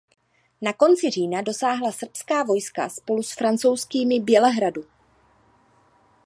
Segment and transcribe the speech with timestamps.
[0.61, 4.83] Na konci října dosáhla srbská vojska spolu s francouzskými Bělehradu.